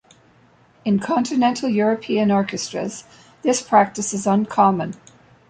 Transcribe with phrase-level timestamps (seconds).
[0.83, 3.03] In continental European orchestras,
[3.43, 4.95] this practice is uncommon.